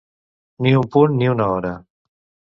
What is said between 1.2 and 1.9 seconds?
una hora.